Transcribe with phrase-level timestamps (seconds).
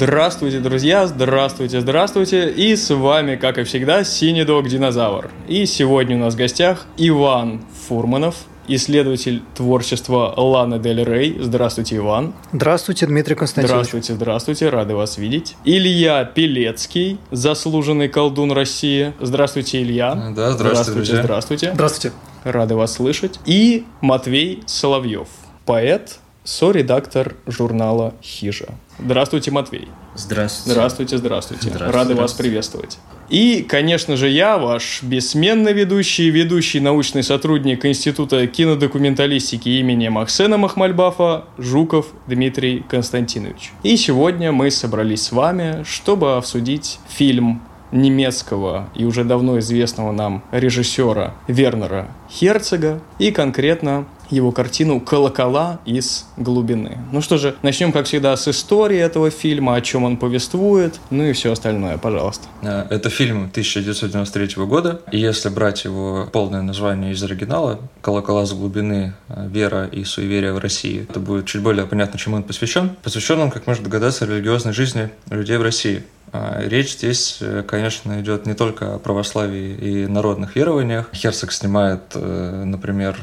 [0.00, 2.50] Здравствуйте, друзья, здравствуйте, здравствуйте.
[2.52, 5.28] И с вами, как и всегда, Синий Дог Динозавр.
[5.48, 8.36] И сегодня у нас в гостях Иван Фурманов,
[8.68, 11.36] исследователь творчества Ланы Дель Рей.
[11.40, 12.32] Здравствуйте, Иван.
[12.52, 13.88] Здравствуйте, Дмитрий Константинович.
[13.88, 15.56] Здравствуйте, здравствуйте, рады вас видеть.
[15.64, 19.14] Илья Пелецкий, заслуженный колдун России.
[19.18, 20.14] Здравствуйте, Илья.
[20.14, 20.94] Да, здравствуйте, здравствуйте.
[20.94, 21.22] друзья.
[21.24, 21.72] Здравствуйте.
[21.74, 22.16] Здравствуйте.
[22.44, 23.40] Рады вас слышать.
[23.46, 25.26] И Матвей Соловьев,
[25.66, 28.68] поэт, соредактор журнала «Хижа».
[28.98, 29.88] Здравствуйте, Матвей.
[30.14, 30.72] Здравствуйте.
[30.72, 31.62] Здравствуйте, здравствуйте.
[31.68, 32.42] Здравствуйте, Рады вас здравствуйте.
[32.42, 32.98] приветствовать.
[33.28, 41.44] И, конечно же, я, ваш бессменный ведущий, ведущий научный сотрудник Института кинодокументалистики имени Максена Махмальбафа,
[41.58, 43.72] Жуков Дмитрий Константинович.
[43.82, 47.60] И сегодня мы собрались с вами, чтобы обсудить фильм
[47.92, 56.26] немецкого и уже давно известного нам режиссера Вернера Херцога и конкретно его картину «Колокола из
[56.36, 56.98] глубины».
[57.12, 61.24] Ну что же, начнем, как всегда, с истории этого фильма, о чем он повествует, ну
[61.24, 62.48] и все остальное, пожалуйста.
[62.62, 68.52] Э, Это фильм 1993 года, и если брать его полное название из оригинала «Колокола с
[68.52, 69.14] глубины.
[69.28, 72.90] Вера и суеверие в России», это будет чуть более понятно, чему он посвящен.
[73.02, 76.02] Посвящен он, как можно догадаться, религиозной жизни людей в России.
[76.32, 81.08] А Речь здесь, э, конечно, идет не только о православии и народных верованиях.
[81.14, 83.16] Херцог снимает, э, например,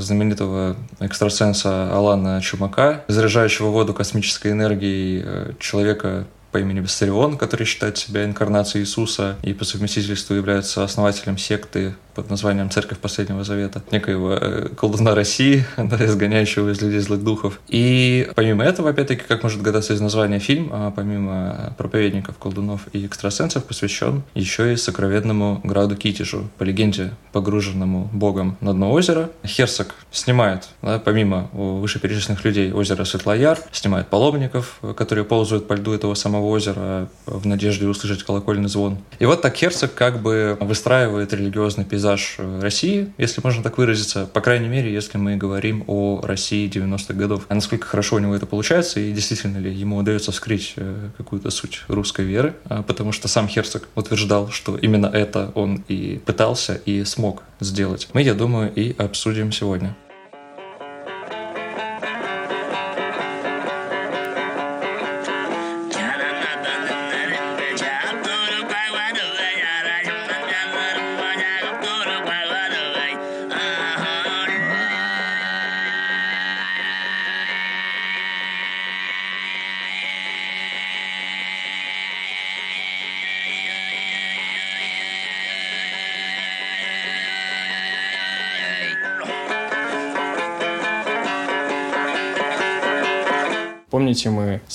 [0.00, 7.98] знаменитого экстрасенса Алана Чумака, заряжающего воду космической энергией э, человека по имени Виссарион, который считает
[7.98, 14.32] себя инкарнацией Иисуса и по совместительству является основателем секты под названием Церковь Последнего Завета, некоего
[14.32, 17.60] э, колдуна России, изгоняющего из людей злых духов.
[17.68, 23.06] И помимо этого, опять-таки, как может догадаться из названия фильм, а помимо проповедников, колдунов и
[23.06, 29.30] экстрасенсов, посвящен еще и сокровенному граду Китежу, по легенде, погруженному богом на дно озера.
[29.46, 36.14] Херцог снимает, да, помимо вышеперечисленных людей, озеро Светлояр, снимает паломников, которые ползают по льду этого
[36.14, 38.98] самого озера в надежде услышать колокольный звон.
[39.20, 44.26] И вот так Херцог как бы выстраивает религиозный пейзаж э, России, если можно так выразиться,
[44.26, 47.46] по крайней мере, если мы говорим о России 90-х годов.
[47.48, 51.50] А насколько хорошо у него это получается, и действительно ли ему удается вскрыть э, какую-то
[51.50, 56.74] суть русской веры, А, потому что сам Херцог утверждал, что именно это он и пытался,
[56.74, 58.08] и смог сделать.
[58.12, 59.96] Мы, я думаю, и обсудим сегодня.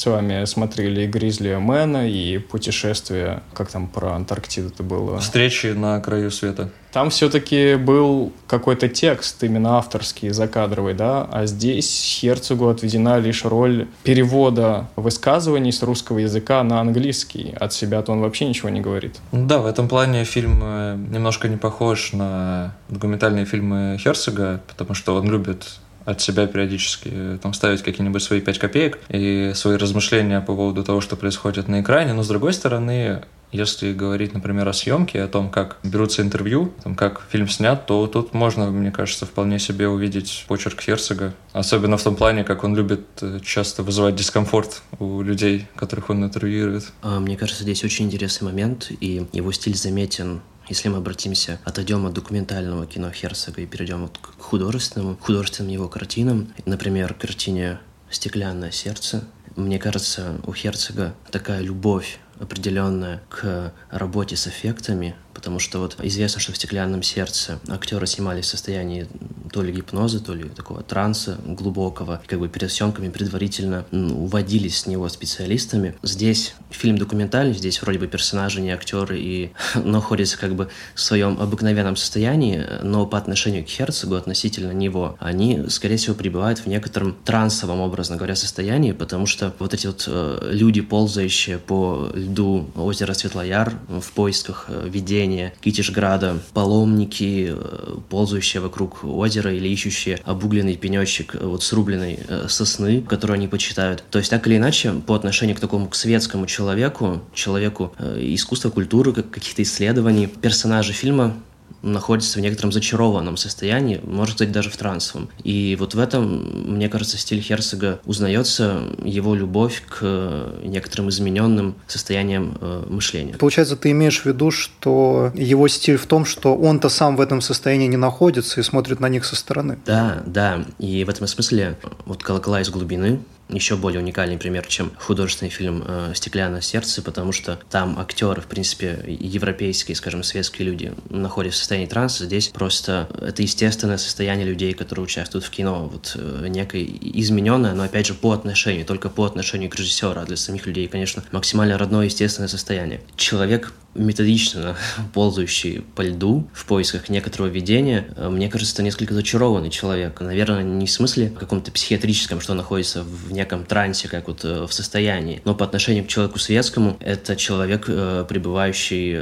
[0.03, 5.19] С вами смотрели «Гризли Мэна» и «Путешествие», как там про Антарктиду это было?
[5.19, 6.71] Встречи на краю света.
[6.91, 13.87] Там все-таки был какой-то текст, именно авторский, закадровый, да, а здесь Херцогу отведена лишь роль
[14.03, 17.55] перевода высказываний с русского языка на английский.
[17.57, 19.15] От себя-то он вообще ничего не говорит.
[19.31, 25.15] Да, в этом плане фильм э, немножко не похож на документальные фильмы Херцога, потому что
[25.15, 30.41] он любит от себя периодически э, там ставить какие-нибудь свои пять копеек и свои размышления
[30.41, 32.13] по поводу того, что происходит на экране.
[32.13, 33.21] Но с другой стороны,
[33.51, 37.85] если говорить, например, о съемке, о том, как берутся интервью, о том, как фильм снят,
[37.85, 41.33] то тут можно, мне кажется, вполне себе увидеть почерк Херцога.
[41.53, 46.23] Особенно в том плане, как он любит э, часто вызывать дискомфорт у людей, которых он
[46.23, 46.91] интервьюирует.
[47.01, 52.05] А, Мне кажется, здесь очень интересный момент, и его стиль заметен если мы обратимся, отойдем
[52.05, 57.79] от документального кино Херцога и перейдем вот к художественному, художественным его картинам, например, картине
[58.09, 59.23] «Стеклянное сердце»,
[59.55, 66.39] мне кажется, у Херцога такая любовь определенная к работе с эффектами, потому что вот известно,
[66.39, 69.07] что в «Стеклянном сердце» актеры снимались в состоянии
[69.51, 74.87] то ли гипноза, то ли такого транса глубокого, как бы перед съемками предварительно уводились с
[74.87, 75.95] него специалистами.
[76.01, 81.39] Здесь фильм документальный, здесь вроде бы персонажи не актеры и находятся как бы в своем
[81.39, 87.15] обыкновенном состоянии, но по отношению к Херцогу относительно него они, скорее всего, пребывают в некотором
[87.23, 93.13] трансовом, образно говоря, состоянии, потому что вот эти вот э, люди, ползающие по льду озера
[93.13, 94.87] Светлояр в поисках э,
[95.23, 102.45] видения Китежграда, паломники, э, ползающие вокруг озера или ищущие обугленный пенечек э, вот срубленной э,
[102.49, 104.03] сосны, которую они почитают.
[104.11, 109.13] То есть так или иначе, по отношению к такому к светскому человеку, человеку искусства, культуры,
[109.13, 111.35] как- каких-то исследований, персонажи фильма
[111.83, 115.29] находится в некотором зачарованном состоянии, может быть, даже в трансовом.
[115.43, 122.57] И вот в этом, мне кажется, стиль Херцога узнается, его любовь к некоторым измененным состояниям
[122.59, 123.35] э, мышления.
[123.37, 127.41] Получается, ты имеешь в виду, что его стиль в том, что он-то сам в этом
[127.41, 129.77] состоянии не находится и смотрит на них со стороны.
[129.85, 130.65] Да, да.
[130.79, 133.19] И в этом смысле вот «Колокола из глубины»
[133.55, 138.47] еще более уникальный пример, чем художественный фильм э, «Стеклянное сердце», потому что там актеры, в
[138.47, 142.25] принципе, европейские, скажем, светские люди находятся в состоянии транса.
[142.25, 147.83] Здесь просто это естественное состояние людей, которые участвуют в кино, вот э, некое измененное, но
[147.83, 151.77] опять же по отношению, только по отношению к режиссеру, а для самих людей, конечно, максимально
[151.77, 153.01] родное естественное состояние.
[153.15, 154.75] Человек методично
[155.13, 160.19] ползающий по льду в поисках некоторого видения, э, мне кажется, несколько зачарованный человек.
[160.21, 164.73] Наверное, не в смысле каком-то психиатрическом, что находится в неком трансе, как вот э, в
[164.73, 169.17] состоянии, но по отношению к человеку светскому, это человек, э, пребывающий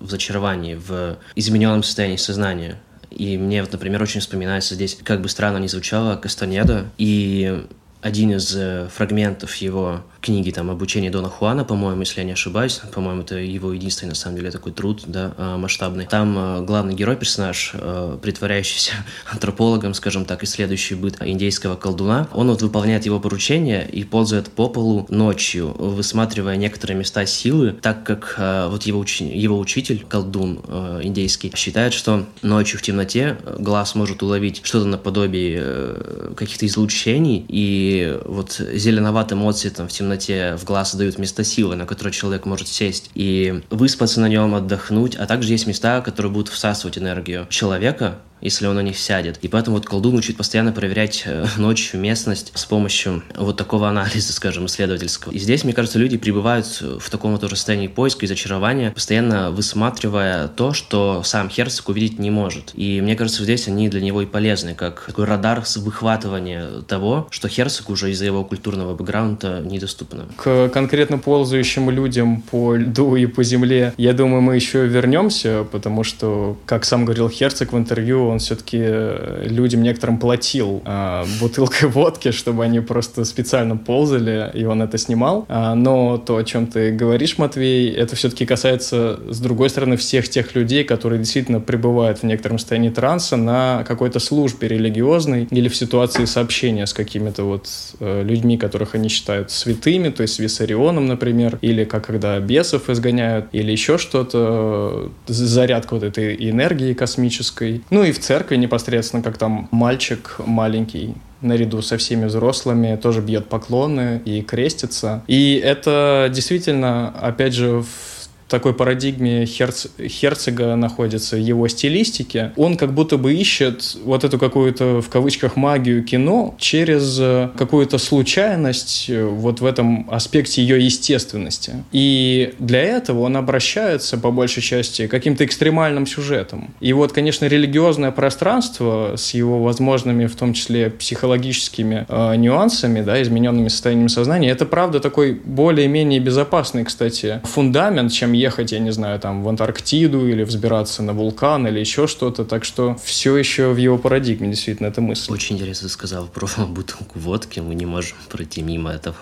[0.00, 2.80] в зачаровании, в измененном состоянии сознания.
[3.10, 7.64] И мне вот, например, очень вспоминается здесь, как бы странно ни звучало, Кастанеда и
[8.00, 8.56] один из
[8.92, 12.80] фрагментов его книги там «Обучение Дона Хуана», по-моему, если я не ошибаюсь.
[12.92, 16.06] По-моему, это его единственный, на самом деле, такой труд, да, а, масштабный.
[16.06, 18.92] Там а, главный герой, персонаж, а, притворяющийся
[19.32, 24.68] антропологом, скажем так, исследующий быт индейского колдуна, он вот выполняет его поручение и ползает по
[24.68, 28.34] полу ночью, высматривая некоторые места силы, так как
[28.70, 29.20] вот его, уч...
[29.20, 30.58] его учитель, колдун
[31.02, 37.87] индейский, считает, что ночью в темноте глаз может уловить что-то наподобие э, каких-то излучений, и
[38.24, 43.10] вот зеленоватым отцветом в темноте в глаз дают место силы, на которое человек может сесть
[43.14, 48.66] и выспаться на нем, отдохнуть, а также есть места, которые будут всасывать энергию человека, если
[48.66, 49.38] он на них сядет.
[49.42, 54.32] И поэтому вот колдун учит постоянно проверять э, ночью местность с помощью вот такого анализа,
[54.38, 55.32] скажем, исследовательского.
[55.32, 59.50] И здесь, мне кажется, люди пребывают в таком вот тоже состоянии поиска и зачарования, постоянно
[59.50, 62.72] высматривая то, что сам Херцог увидеть не может.
[62.74, 67.28] И мне кажется, здесь они для него и полезны, как такой радар с выхватывания того,
[67.30, 70.26] что Херцог уже из-за его культурного бэкграунда недоступно.
[70.36, 76.04] К конкретно ползающим людям по льду и по земле, я думаю, мы еще вернемся, потому
[76.04, 81.88] что, как сам говорил Херцог в интервью, он все-таки э, людям некоторым платил а, бутылкой
[81.90, 85.46] водки, чтобы они просто специально ползали, и он это снимал.
[85.48, 90.28] А, но то, о чем ты говоришь, Матвей, это все-таки касается, с другой стороны, всех
[90.28, 95.76] тех людей, которые действительно пребывают в некотором состоянии транса на какой-то службе религиозной или в
[95.76, 97.68] ситуации сообщения с какими-то вот
[98.00, 102.88] э, людьми, которых они считают святыми, то есть с Виссарионом, например, или как когда бесов
[102.88, 107.82] изгоняют, или еще что-то, э, зарядка вот этой энергии космической.
[107.90, 113.48] Ну и в церкви непосредственно, как там мальчик маленький наряду со всеми взрослыми тоже бьет
[113.48, 115.22] поклоны и крестится.
[115.26, 118.17] И это действительно, опять же, в
[118.48, 119.86] такой парадигме Херц...
[120.00, 126.02] Херцога находится, его стилистике, он как будто бы ищет вот эту какую-то, в кавычках, магию
[126.02, 131.84] кино через э, какую-то случайность э, вот в этом аспекте ее естественности.
[131.92, 136.74] И для этого он обращается, по большей части, к каким-то экстремальным сюжетам.
[136.80, 143.20] И вот, конечно, религиозное пространство с его возможными, в том числе, психологическими э, нюансами, да,
[143.20, 149.18] измененными состояниями сознания, это, правда, такой более-менее безопасный, кстати, фундамент, чем ехать, я не знаю,
[149.20, 152.44] там в Антарктиду или взбираться на вулкан или еще что-то.
[152.44, 155.32] Так что все еще в его парадигме действительно эта мысль.
[155.32, 157.60] Очень интересно сказал про бутылку водки.
[157.60, 159.16] Мы не можем пройти мимо этого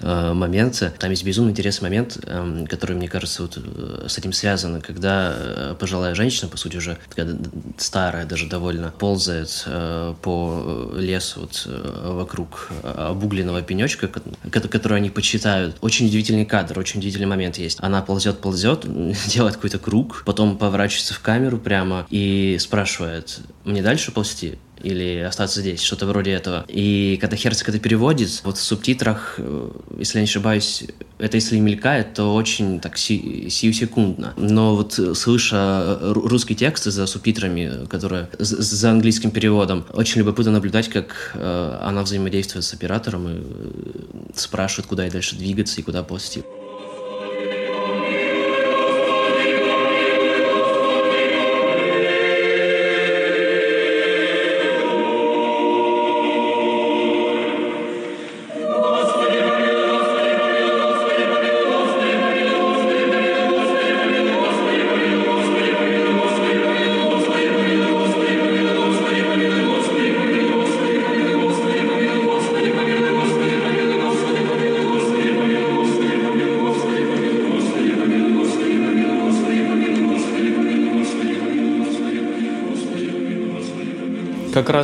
[0.00, 0.92] э, момента.
[0.98, 4.80] Там есть безумно интересный момент, э, который, мне кажется, вот, э, с этим связан.
[4.80, 7.36] Когда э, пожилая женщина, по сути уже такая
[7.78, 14.08] старая даже довольно, ползает э, по лесу вот, э, вокруг обугленного пенечка,
[14.50, 15.76] который они почитают.
[15.80, 17.78] Очень удивительный кадр, очень удивительный момент есть.
[17.80, 18.86] Она ползет ползет,
[19.26, 24.54] делает какой-то круг, потом поворачивается в камеру прямо и спрашивает, мне дальше ползти?
[24.82, 26.64] или остаться здесь, что-то вроде этого.
[26.68, 30.84] И когда Херцог это переводит, вот в субтитрах, э, если я не ошибаюсь,
[31.18, 34.34] это если мелькает, то очень так си сиюсекундно.
[34.36, 41.32] Но вот слыша русский текст за субтитрами, которые за английским переводом, очень любопытно наблюдать, как
[41.34, 43.70] э, она взаимодействует с оператором и э,
[44.34, 46.44] спрашивает, куда и дальше двигаться и куда ползти.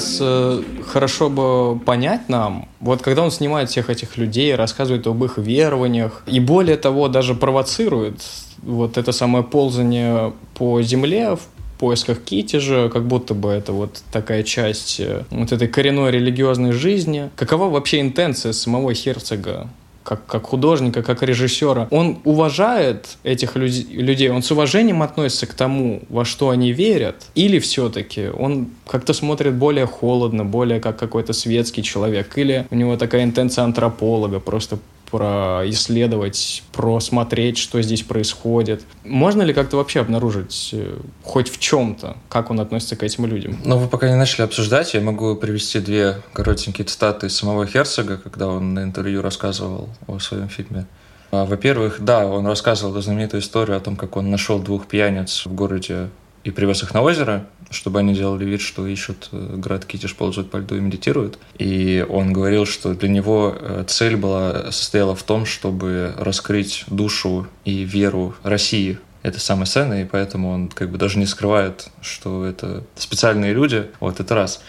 [0.03, 5.25] Раз э, хорошо бы понять нам, вот когда он снимает всех этих людей, рассказывает об
[5.25, 8.21] их верованиях, и более того, даже провоцирует
[8.63, 11.41] вот это самое ползание по земле в
[11.79, 16.73] поисках Кити же, как будто бы это вот такая часть э, вот этой коренной религиозной
[16.73, 17.31] жизни.
[17.37, 19.69] Какова вообще интенция самого Херцога?
[20.03, 25.55] Как, как художника, как режиссера, он уважает этих люд- людей, он с уважением относится к
[25.55, 31.33] тому, во что они верят, или все-таки он как-то смотрит более холодно, более как какой-то
[31.33, 34.79] светский человек, или у него такая интенция антрополога, просто
[35.13, 38.83] происследовать, просмотреть, что здесь происходит.
[39.05, 43.59] Можно ли как-то вообще обнаружить э, хоть в чем-то, как он относится к этим людям?
[43.63, 48.17] Ну, вы пока не начали обсуждать, я могу привести две коротенькие цитаты из самого Херцога,
[48.17, 50.87] когда он на интервью рассказывал о своем фильме.
[51.31, 55.55] А, во-первых, да, он рассказывал знаменитую историю о том, как он нашел двух пьяниц в
[55.55, 56.09] городе
[56.45, 60.51] и привез их на озеро, чтобы они делали вид, что ищут э, град Китиш, ползают
[60.51, 61.39] по льду и медитируют.
[61.59, 67.47] И он говорил, что для него э, цель была, состояла в том, чтобы раскрыть душу
[67.65, 72.45] и веру России это самое ценное, и поэтому он как бы даже не скрывает, что
[72.45, 73.87] это специальные люди.
[74.01, 74.61] Вот это раз.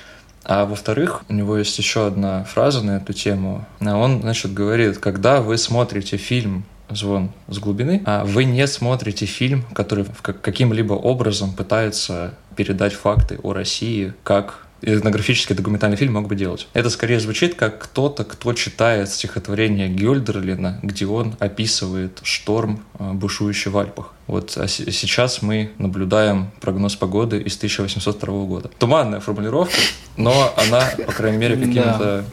[0.44, 3.66] А во-вторых, у него есть еще одна фраза на эту тему.
[3.80, 6.66] Он, значит, говорит, когда вы смотрите фильм
[6.96, 13.54] звон с глубины, а вы не смотрите фильм, который каким-либо образом пытается передать факты о
[13.54, 16.68] России, как этнографический документальный фильм мог бы делать.
[16.74, 23.72] Это скорее звучит как кто-то, кто читает стихотворение Гюльдерлина, где он описывает шторм, э, бушующий
[23.72, 24.14] в Альпах.
[24.28, 28.70] Вот а сейчас мы наблюдаем прогноз погоды из 1802 года.
[28.78, 29.76] Туманная формулировка,
[30.18, 32.26] но она, по крайней мере, каким-то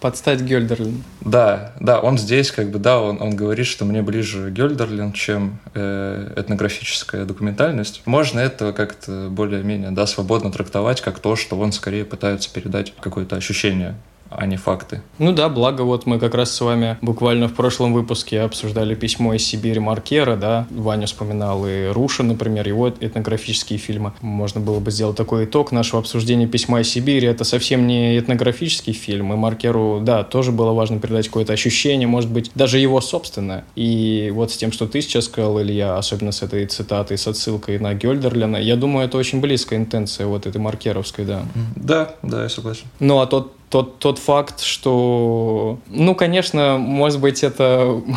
[0.00, 1.04] Подстать Гёльдерлин.
[1.20, 5.58] Да, да, он здесь как бы, да, он, он говорит, что мне ближе Гёльдерлин, чем
[5.74, 8.02] э, этнографическая документальность.
[8.06, 13.36] Можно это как-то более-менее, да, свободно трактовать, как то, что он скорее пытается передать какое-то
[13.36, 13.94] ощущение
[14.30, 15.02] а не факты.
[15.18, 19.34] Ну да, благо вот мы как раз с вами буквально в прошлом выпуске обсуждали письмо
[19.34, 24.12] из Сибири Маркера, да, Ваня вспоминал и Руша, например, его этнографические фильмы.
[24.20, 27.26] Можно было бы сделать такой итог нашего обсуждения письма из Сибири.
[27.26, 32.30] Это совсем не этнографический фильм, и Маркеру, да, тоже было важно передать какое-то ощущение, может
[32.30, 33.64] быть, даже его собственное.
[33.74, 37.78] И вот с тем, что ты сейчас сказал, Илья, особенно с этой цитатой, с отсылкой
[37.78, 41.42] на Гёльдерлина, я думаю, это очень близкая интенция вот этой маркеровской, да.
[41.76, 42.84] Да, да, я согласен.
[43.00, 48.02] Ну, а тот тот, тот факт, что, ну, конечно, может быть, это...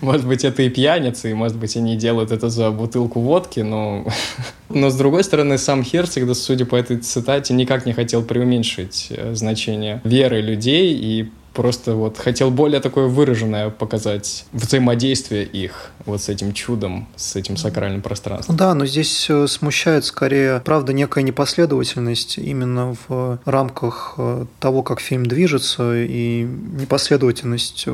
[0.00, 4.06] Может быть, это и пьяницы, и, может быть, они делают это за бутылку водки, но...
[4.70, 9.08] но, с другой стороны, сам Херцог, да, судя по этой цитате, никак не хотел преуменьшить
[9.10, 16.22] э, значение веры людей и просто вот хотел более такое выраженное показать взаимодействие их вот
[16.22, 18.56] с этим чудом, с этим сакральным пространством.
[18.56, 25.00] Да, но здесь э, смущает скорее, правда, некая непоследовательность именно в рамках э, того, как
[25.00, 27.86] фильм движется, и непоследовательность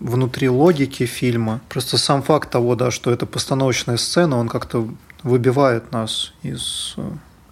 [0.00, 1.60] внутри логики фильма.
[1.68, 4.88] Просто сам факт того, да, что это постановочная сцена, он как-то
[5.22, 7.02] выбивает нас из э,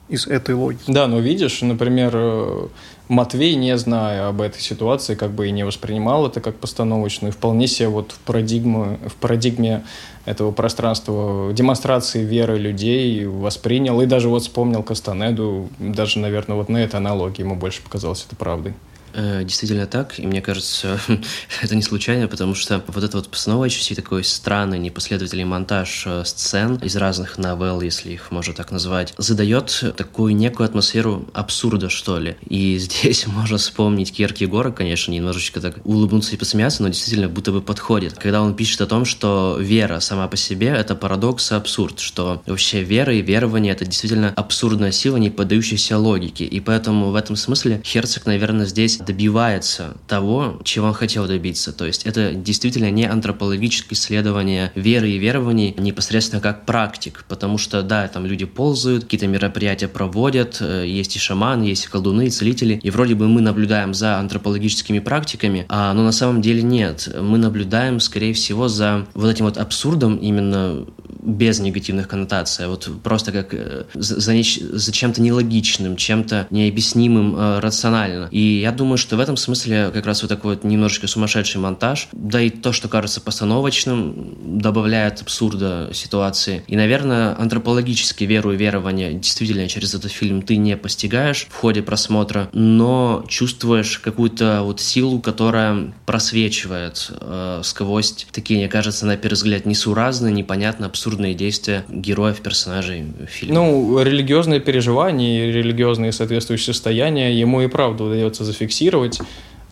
[0.09, 0.91] из этой логики.
[0.91, 2.69] Да, но видишь, например,
[3.09, 7.67] Матвей, не зная об этой ситуации, как бы и не воспринимал это как постановочную, вполне
[7.67, 9.85] себе вот в, парадигму, в парадигме
[10.25, 16.79] этого пространства демонстрации веры людей воспринял и даже вот вспомнил Кастанеду, даже, наверное, вот на
[16.79, 18.75] этой аналогии ему больше показалось это правдой.
[19.17, 21.01] Э, действительно так, и мне кажется,
[21.63, 26.23] это не случайно, потому что вот это вот постановочность и такой странный непоследовательный монтаж э,
[26.27, 32.19] сцен из разных новелл, если их можно так назвать, задает такую некую атмосферу абсурда, что
[32.19, 32.37] ли.
[32.47, 37.63] И здесь можно вспомнить Киркегора, конечно, немножечко так улыбнуться и посмеяться, но действительно будто бы
[37.63, 38.19] подходит.
[38.19, 42.43] Когда он пишет о том, что вера сама по себе— это парадокс и абсурд, что
[42.45, 46.45] вообще вера и верование— это действительно абсурдная сила, не поддающаяся логике.
[46.45, 51.73] И поэтому в этом смысле Херцог, наверное, здесь добивается того, чего он хотел добиться.
[51.73, 57.83] То есть это действительно не антропологическое исследование веры и верований непосредственно как практик, потому что,
[57.83, 62.31] да, там люди ползают, какие-то мероприятия проводят, э, есть и шаманы, есть и колдуны, и
[62.31, 67.09] целители, и вроде бы мы наблюдаем за антропологическими практиками, а, но на самом деле нет.
[67.19, 70.85] Мы наблюдаем, скорее всего, за вот этим вот абсурдом именно
[71.27, 77.59] без негативных коннотаций, а вот просто как э, за, за чем-то нелогичным, чем-то необъяснимым э,
[77.59, 78.29] рационально.
[78.31, 82.09] И я думаю, что в этом смысле как раз вот такой вот немножечко сумасшедший монтаж,
[82.13, 86.63] да и то, что кажется постановочным, добавляет абсурда ситуации.
[86.69, 91.83] И, наверное, антропологически веру и верование действительно через этот фильм ты не постигаешь в ходе
[91.83, 99.35] просмотра, но чувствуешь какую-то вот силу, которая просвечивает э, сквозь такие, мне кажется, на первый
[99.35, 103.55] взгляд, несуразные, непонятно, абсурдные абсурдные действия героев, персонажей фильма.
[103.55, 109.21] Ну, религиозные переживания, религиозные соответствующие состояния ему и правда удается зафиксировать.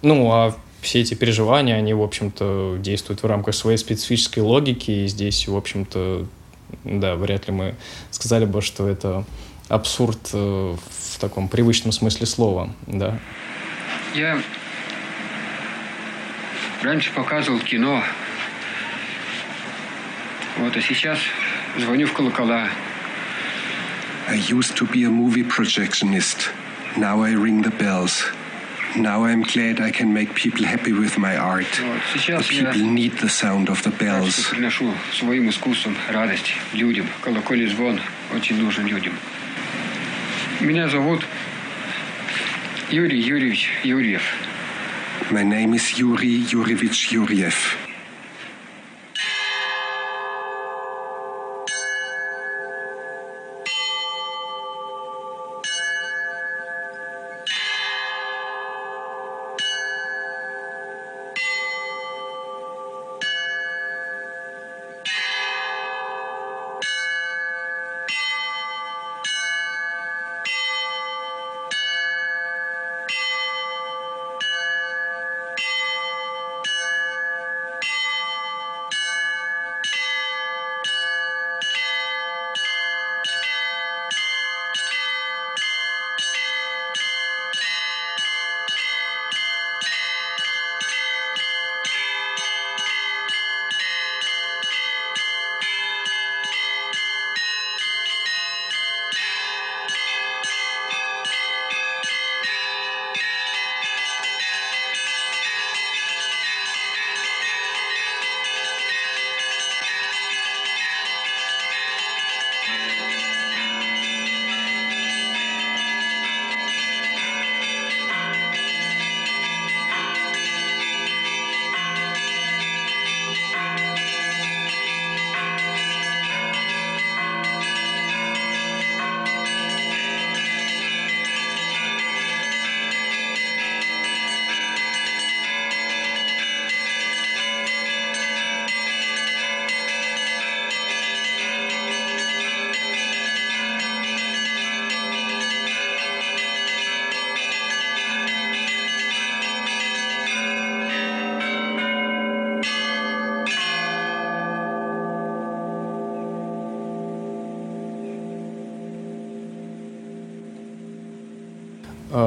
[0.02, 5.06] Ну, а все эти переживания, они, в общем-то, действуют в рамках своей специфической логики, и
[5.06, 6.26] здесь, в общем-то,
[6.84, 7.74] да, вряд ли мы
[8.10, 9.24] сказали бы, что это
[9.68, 13.18] абсурд э, в таком привычном смысле слова, да.
[14.14, 14.38] Я
[16.82, 18.02] раньше показывал кино,
[20.57, 21.19] вот, а сейчас
[21.77, 22.69] звоню в колокола.
[24.27, 26.49] I used to be a movie projectionist.
[26.97, 28.23] Now I ring the bells.
[28.95, 31.67] Now I'm glad I can make people happy with my art.
[31.81, 34.49] Вот, The сейчас я people need the sound of the bells.
[34.51, 37.07] приношу своим искусством радость людям.
[37.21, 37.99] Колокольный звон
[38.35, 39.13] очень нужен людям.
[40.59, 41.23] Меня зовут
[42.89, 44.21] Юрий Юрьевич Юрьев.
[45.31, 47.53] My name is Yuri Yurevich Yuriev.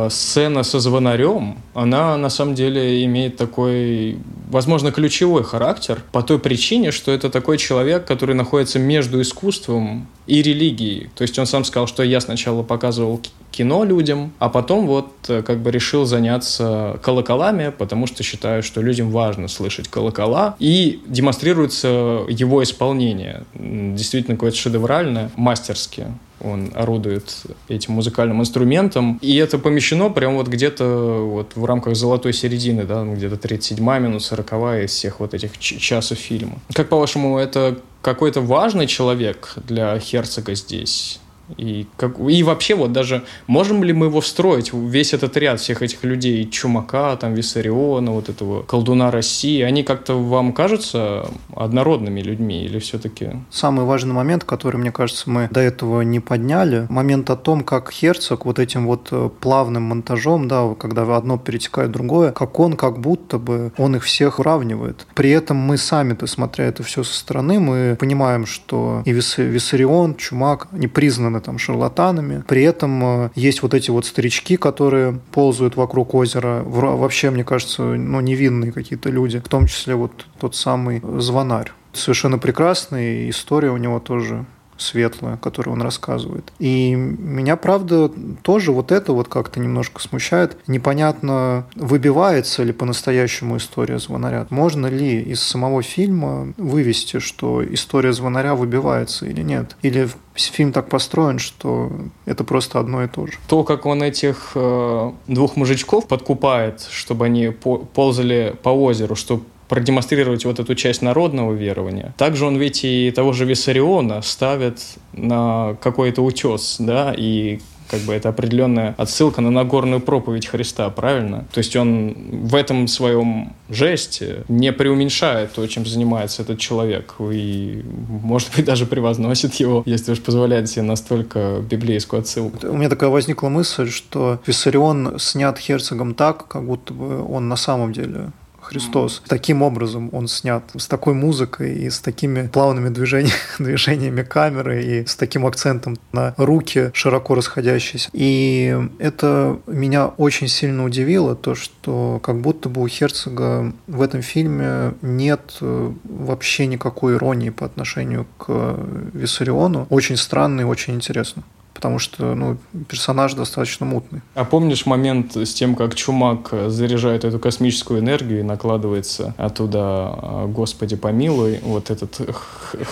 [0.10, 4.18] Сцена со звонарем, она на самом деле имеет такой,
[4.50, 10.42] возможно, ключевой характер по той причине, что это такой человек, который находится между искусством и
[10.42, 11.10] религией.
[11.16, 15.42] То есть он сам сказал, что я сначала показывал кино людям, а потом вот э,
[15.42, 22.26] как бы решил заняться колоколами, потому что считаю, что людям важно слышать колокола, и демонстрируется
[22.30, 23.44] его исполнение.
[23.56, 26.08] Действительно какое-то шедевральное, мастерски
[26.40, 27.36] он орудует
[27.68, 29.18] этим музыкальным инструментом.
[29.22, 33.84] И это помещено прям вот где-то вот в рамках золотой середины, да, ну, где-то 37
[34.00, 34.52] минут, 40
[34.84, 36.60] из всех вот этих часов фильма.
[36.74, 41.20] Как по-вашему, это какой-то важный человек для Херцога здесь?
[41.56, 45.82] И, как, и вообще вот даже можем ли мы его встроить, весь этот ряд всех
[45.82, 52.66] этих людей, Чумака, там, Виссариона, вот этого колдуна России, они как-то вам кажутся однородными людьми
[52.66, 53.32] или все-таки...
[53.50, 57.92] Самый важный момент, который, мне кажется, мы до этого не подняли, момент о том, как
[57.92, 62.76] Херцог вот этим вот э, плавным монтажом, да, когда одно перетекает в другое, как он
[62.76, 65.08] как будто бы, он их всех уравнивает.
[65.16, 70.16] При этом мы сами-то, смотря это все со стороны, мы понимаем, что и Вис- Виссарион,
[70.16, 72.44] Чумак не признаны там шарлатанами.
[72.48, 76.64] При этом э, есть вот эти вот старички, которые ползают вокруг озера.
[76.66, 81.72] Вообще, мне кажется, ну, невинные какие-то люди, в том числе вот тот самый звонарь.
[81.94, 84.46] Совершенно прекрасный, история у него тоже
[84.78, 86.52] светлая, которую он рассказывает.
[86.60, 88.12] И меня, правда,
[88.42, 90.58] тоже вот это вот как-то немножко смущает.
[90.68, 94.48] Непонятно, выбивается ли по-настоящему история звонаря.
[94.50, 99.76] Можно ли из самого фильма вывести, что история звонаря выбивается или нет?
[99.82, 101.92] Или фильм так построен, что
[102.26, 103.34] это просто одно и то же?
[103.48, 109.44] То, как он этих э, двух мужичков подкупает, чтобы они по- ползали по озеру, чтобы
[109.68, 112.14] продемонстрировать вот эту часть народного верования.
[112.18, 114.82] Также он ведь и того же Виссариона ставит
[115.14, 121.46] на какой-то утес, да, и как бы это определенная отсылка на Нагорную проповедь Христа, правильно?
[121.54, 127.84] То есть он в этом своем жесте не преуменьшает то, чем занимается этот человек, и,
[128.10, 132.68] может быть, даже превозносит его, если уж позволяет себе настолько библейскую отсылку.
[132.68, 137.56] У меня такая возникла мысль, что Виссарион снят Херцогом так, как будто бы он на
[137.56, 138.32] самом деле
[138.68, 139.22] Христос.
[139.28, 145.06] Таким образом он снят, с такой музыкой и с такими плавными движениями, движениями камеры и
[145.06, 148.10] с таким акцентом на руки, широко расходящиеся.
[148.14, 154.22] И это меня очень сильно удивило, то, что как будто бы у Херцога в этом
[154.22, 158.78] фильме нет э, вообще никакой иронии по отношению к
[159.14, 159.88] Виссариону.
[159.90, 161.44] Очень странно и очень интересно
[161.78, 162.58] потому что ну,
[162.90, 164.22] персонаж достаточно мутный.
[164.34, 170.48] А помнишь момент с тем, как Чумак заряжает эту космическую энергию и накладывается оттуда а,
[170.48, 172.20] «Господи помилуй», вот этот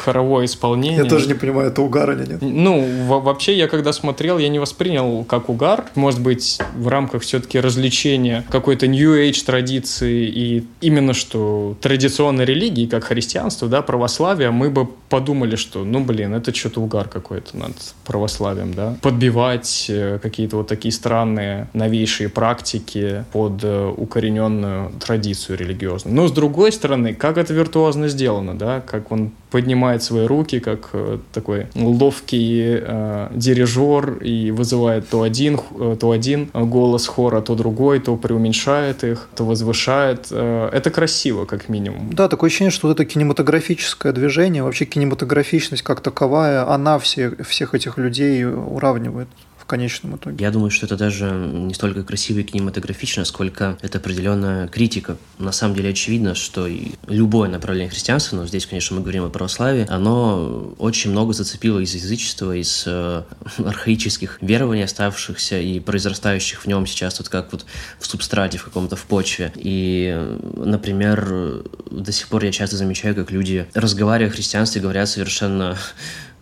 [0.04, 1.00] хоровое исполнение?
[1.00, 2.44] Я тоже не понимаю, это угар или нет.
[2.44, 5.86] Ну, вообще, я когда смотрел, я не воспринял как угар.
[5.96, 12.86] Может быть, в рамках все-таки развлечения какой-то New Age традиции и именно что традиционной религии,
[12.86, 17.74] как христианство, да, православие, мы бы подумали, что, ну, блин, это что-то угар какой-то над
[18.06, 26.16] православием, да, подбивать э, какие-то вот такие странные новейшие практики под э, укорененную традицию религиозную.
[26.16, 30.90] Но с другой стороны, как это виртуозно сделано, да, как он поднимает свои руки, как
[30.94, 35.60] э, такой ловкий э, дирижер и вызывает то один,
[36.00, 40.32] то один голос хора, то другой, то преуменьшает их, то возвышает.
[40.32, 42.10] Это красиво, как минимум.
[42.12, 47.74] Да, такое ощущение, что вот это кинематографическое движение, вообще кинематографичность как таковая, она все, всех
[47.74, 49.28] этих людей уравнивает
[49.66, 50.46] в конечном итоге.
[50.46, 55.18] Я думаю, что это даже не столько красиво и кинематографично, сколько это определенная критика.
[55.40, 56.70] На самом деле очевидно, что
[57.08, 61.96] любое направление христианства, но здесь, конечно, мы говорим о православии, оно очень много зацепило из
[61.96, 63.24] язычества, из э,
[63.58, 67.66] архаических верований, оставшихся и произрастающих в нем сейчас, вот как вот
[68.00, 69.52] в субстрате, в каком-то в почве.
[69.56, 75.76] И, например, до сих пор я часто замечаю, как люди, разговаривая о христианстве, говорят совершенно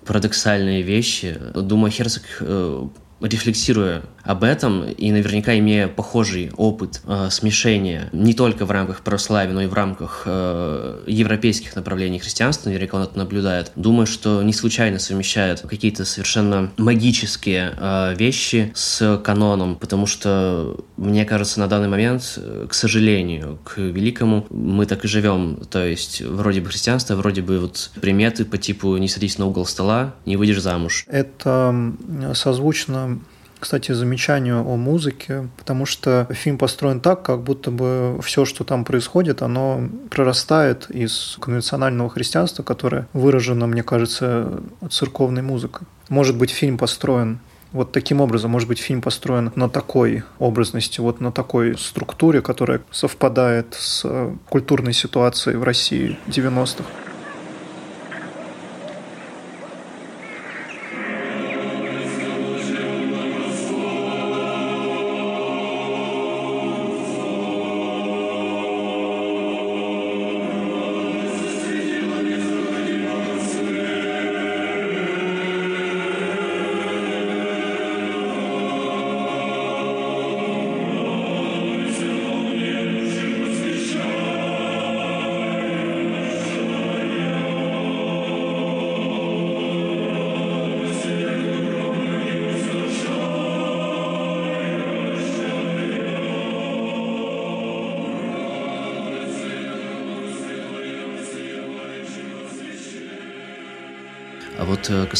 [0.06, 1.38] парадоксальные вещи.
[1.56, 2.88] Думаю, Херцог э,
[3.28, 9.54] рефлексируя об этом и наверняка имея похожий опыт э, смешения не только в рамках православия,
[9.54, 14.54] но и в рамках э, европейских направлений христианства, наверняка он это наблюдает, думаю, что не
[14.54, 21.90] случайно совмещает какие-то совершенно магические э, вещи с каноном, потому что, мне кажется, на данный
[21.90, 27.16] момент, э, к сожалению, к великому, мы так и живем, то есть вроде бы христианство,
[27.16, 31.06] вроде бы вот приметы по типу «не садись на угол стола, не выйдешь замуж».
[31.08, 31.94] Это
[32.34, 33.13] созвучно
[33.64, 38.84] кстати, замечанию о музыке, потому что фильм построен так, как будто бы все, что там
[38.84, 45.88] происходит, оно прорастает из конвенционального христианства, которое выражено, мне кажется, церковной музыкой.
[46.10, 47.40] Может быть, фильм построен
[47.72, 52.82] вот таким образом, может быть, фильм построен на такой образности, вот на такой структуре, которая
[52.92, 54.06] совпадает с
[54.50, 56.84] культурной ситуацией в России 90-х.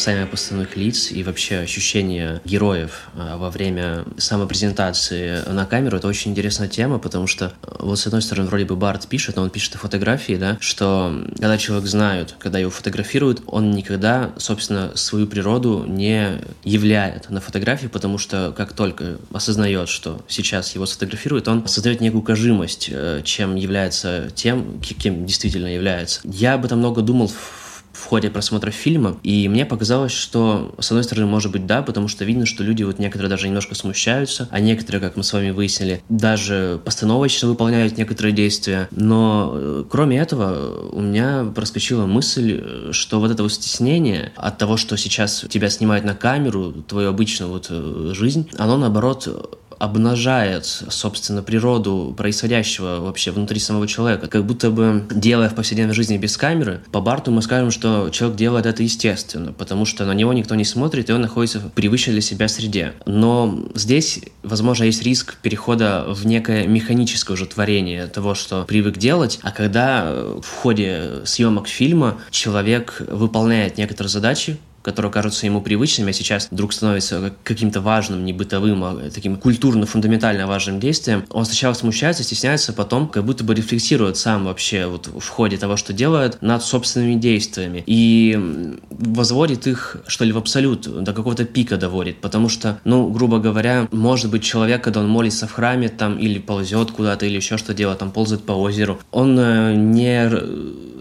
[0.04, 5.96] Вот э, касаемо постановых лиц и вообще ощущения героев э, во время самопрезентации на камеру,
[5.96, 9.36] это очень интересная тема, потому что э, вот с одной стороны вроде бы Барт пишет,
[9.36, 14.32] но он пишет о фотографии, да, что когда человек знает, когда его фотографируют, он никогда,
[14.36, 20.86] собственно, свою природу не являет на фотографии, потому что как только осознает, что сейчас его
[20.86, 22.90] сфотографируют, он создает некую кажимость,
[23.24, 26.20] чем является тем, кем действительно является.
[26.24, 27.63] Я об этом много думал в
[27.94, 32.08] в ходе просмотра фильма, и мне показалось, что, с одной стороны, может быть, да, потому
[32.08, 35.50] что видно, что люди вот некоторые даже немножко смущаются, а некоторые, как мы с вами
[35.50, 43.20] выяснили, даже постановочно выполняют некоторые действия, но э, кроме этого у меня проскочила мысль, что
[43.20, 47.68] вот это вот стеснение от того, что сейчас тебя снимают на камеру, твою обычную вот
[47.70, 54.28] э, жизнь, оно, наоборот, обнажает, собственно, природу происходящего вообще внутри самого человека.
[54.28, 58.36] Как будто бы, делая в повседневной жизни без камеры, по Барту мы скажем, что человек
[58.36, 62.14] делает это естественно, потому что на него никто не смотрит, и он находится в привычной
[62.14, 62.94] для себя среде.
[63.06, 69.38] Но здесь, возможно, есть риск перехода в некое механическое уже творение того, что привык делать,
[69.42, 76.12] а когда в ходе съемок фильма человек выполняет некоторые задачи, которые кажутся ему привычными, а
[76.12, 82.22] сейчас вдруг становится каким-то важным, не бытовым, а таким культурно-фундаментально важным действием, он сначала смущается,
[82.22, 86.62] стесняется, потом как будто бы рефлексирует сам вообще вот в ходе того, что делает, над
[86.62, 87.82] собственными действиями.
[87.86, 92.20] И возводит их, что ли, в абсолют, до какого-то пика доводит.
[92.20, 96.38] Потому что, ну, грубо говоря, может быть человек, когда он молится в храме там или
[96.38, 100.30] ползет куда-то, или еще что делает, там ползает по озеру, он э, не,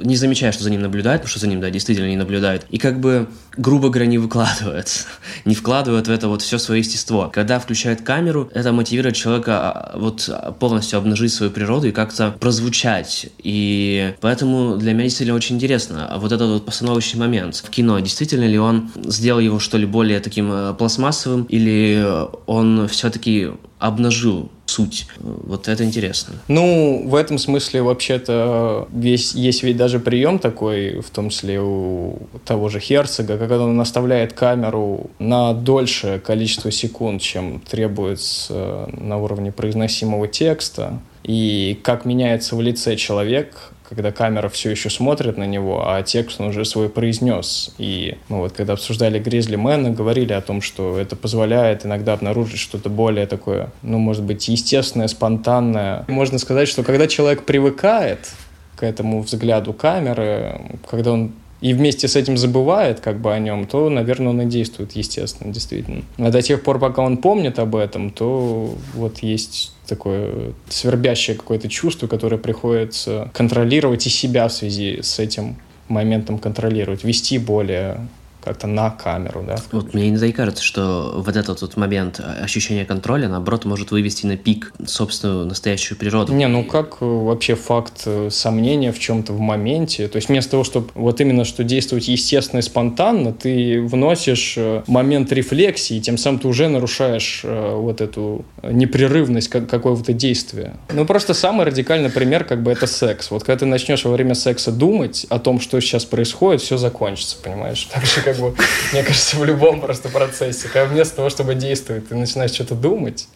[0.06, 2.66] не замечает, что за ним наблюдают, потому что за ним, да, действительно не наблюдают.
[2.70, 5.06] И как бы грубо говоря, не выкладывают.
[5.46, 7.30] не вкладывают в это вот все свое естество.
[7.32, 13.28] Когда включают камеру, это мотивирует человека а, вот полностью обнажить свою природу и как-то прозвучать.
[13.38, 18.00] И поэтому для меня действительно очень интересно вот этот вот постановочный момент в кино.
[18.00, 22.06] Действительно ли он сделал его что ли более таким э, пластмассовым или
[22.46, 23.52] он все-таки
[23.84, 25.08] обнажил суть.
[25.20, 26.36] Вот это интересно.
[26.48, 32.18] Ну, в этом смысле вообще-то весь, есть ведь даже прием такой, в том числе у
[32.46, 39.52] того же Херцога, когда он наставляет камеру на дольшее количество секунд, чем требуется на уровне
[39.52, 45.84] произносимого текста, и как меняется в лице человек, когда камера все еще смотрит на него,
[45.88, 47.74] а текст он уже свой произнес.
[47.78, 52.60] И ну вот, когда обсуждали Гризли Мэна, говорили о том, что это позволяет иногда обнаружить
[52.60, 56.06] что-то более такое, ну, может быть, естественное, спонтанное.
[56.08, 58.32] Можно сказать, что когда человек привыкает
[58.76, 63.66] к этому взгляду камеры, когда он и вместе с этим забывает как бы о нем,
[63.68, 66.04] то, наверное, он и действует естественно, действительно.
[66.18, 71.70] А до тех пор, пока он помнит об этом, то вот есть такое свербящее какое-то
[71.70, 78.08] чувство, которое приходится контролировать и себя в связи с этим моментом контролировать, вести более
[78.44, 79.56] как-то на камеру, да.
[79.72, 84.26] Вот мне иногда и кажется, что вот этот вот момент ощущения контроля, наоборот, может вывести
[84.26, 86.34] на пик собственную настоящую природу.
[86.34, 90.08] Не, ну как э, вообще факт э, сомнения в чем-то в моменте?
[90.08, 94.84] То есть вместо того, чтобы вот именно что действовать естественно и спонтанно, ты вносишь э,
[94.88, 100.76] момент рефлексии, тем самым ты уже нарушаешь вот эту непрерывность какого-то действия.
[100.92, 103.32] Ну просто самый радикальный пример как бы это секс.
[103.32, 107.38] Вот когда ты начнешь во время секса думать о том, что сейчас происходит, все закончится,
[107.44, 107.88] понимаешь?
[107.92, 108.56] Так же, как как бы,
[108.92, 110.68] мне кажется, в любом просто процессе.
[110.68, 113.28] Когда вместо того, чтобы действовать, ты начинаешь что-то думать,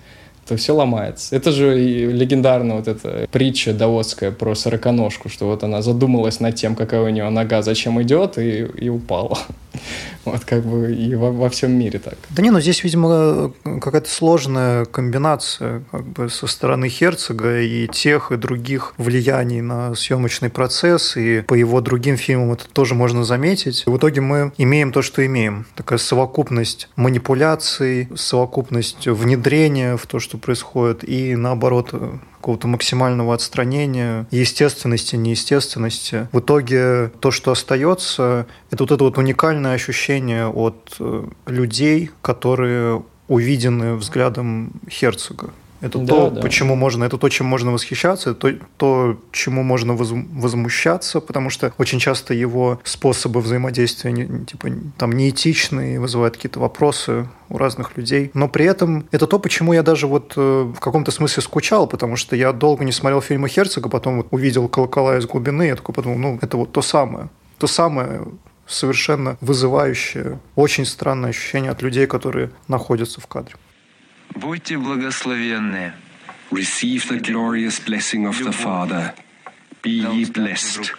[0.47, 1.35] то все ломается.
[1.35, 6.75] Это же легендарная вот эта притча даотская про сороконожку, что вот она задумалась над тем,
[6.75, 9.37] какая у нее нога, зачем идет, и, и упала.
[10.25, 12.15] Вот как бы и во, во всем мире так.
[12.29, 18.31] Да не, ну здесь, видимо, какая-то сложная комбинация как бы со стороны Херцога и тех,
[18.31, 23.83] и других влияний на съемочный процесс, и по его другим фильмам это тоже можно заметить.
[23.87, 25.65] И в итоге мы имеем то, что имеем.
[25.75, 31.93] Такая совокупность манипуляций, совокупность внедрения в то, что происходит, и наоборот
[32.47, 36.29] какого-то максимального отстранения, естественности, неестественности.
[36.31, 43.03] В итоге то, что остается, это вот это вот уникальное ощущение от э, людей, которые
[43.27, 45.49] увидены взглядом Херцога.
[45.81, 46.41] Это да, то, да.
[46.41, 51.73] почему можно, это то, чем можно восхищаться, это то, то, чему можно возмущаться, потому что
[51.77, 58.31] очень часто его способы взаимодействия не, типа, там неэтичные, вызывают какие-то вопросы у разных людей.
[58.33, 62.15] Но при этом это то, почему я даже вот э, в каком-то смысле скучал, потому
[62.15, 65.93] что я долго не смотрел фильмы Херцога, потом вот увидел «Колокола из глубины», я такой
[65.93, 67.29] подумал, ну, это вот то самое.
[67.59, 68.21] То самое
[68.67, 73.55] совершенно вызывающее, очень странное ощущение от людей, которые находятся в кадре.
[74.34, 75.94] Будьте благословенны.
[76.50, 79.14] Receive the glorious blessing of the Father.
[79.82, 80.92] Be ye blessed.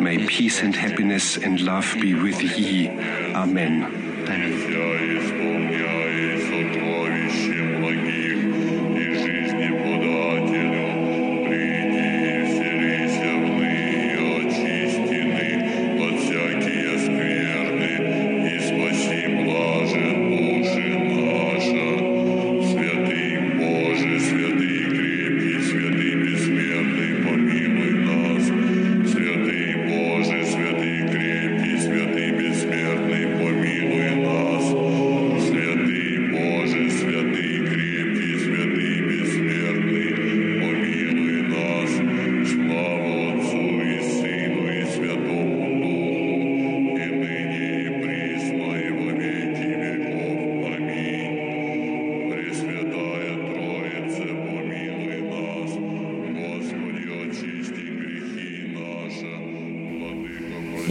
[0.00, 2.88] May peace and happiness and love be with ye.
[3.34, 3.84] Amen.
[4.28, 4.66] Amen.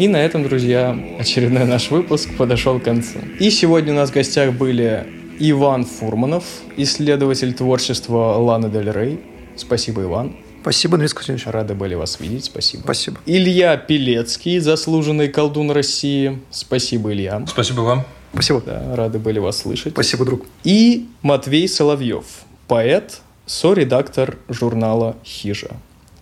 [0.01, 3.19] И на этом, друзья, очередной наш выпуск подошел к концу.
[3.39, 5.07] И сегодня у нас в гостях были
[5.39, 6.43] Иван Фурманов,
[6.79, 9.21] исследователь творчества Ланы Дель Рей.
[9.57, 10.37] Спасибо, Иван.
[10.63, 11.53] Спасибо, Дмитрий Константинович.
[11.53, 12.81] Рады были вас видеть, спасибо.
[12.85, 13.19] Спасибо.
[13.27, 16.41] Илья Пелецкий, заслуженный колдун России.
[16.51, 17.45] Спасибо, Илья.
[17.47, 18.07] Спасибо вам.
[18.33, 18.63] Спасибо.
[18.65, 19.93] Да, рады были вас слышать.
[19.93, 20.47] Спасибо, друг.
[20.65, 22.25] И Матвей Соловьев,
[22.69, 25.73] поэт, соредактор журнала «Хижа».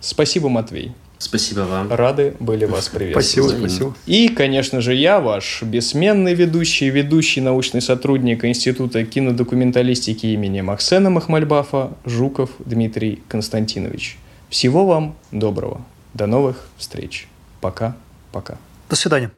[0.01, 0.95] Спасибо, Матвей.
[1.19, 1.93] Спасибо вам.
[1.93, 3.51] Рады были вас приветствовать.
[3.51, 3.97] Спасибо, спасибо.
[4.07, 11.93] И, конечно же, я, ваш бессменный ведущий, ведущий научный сотрудник Института кинодокументалистики имени Максена Махмальбафа,
[12.05, 14.17] Жуков Дмитрий Константинович.
[14.49, 15.85] Всего вам доброго.
[16.15, 17.27] До новых встреч.
[17.61, 18.57] Пока-пока.
[18.89, 19.31] До свидания.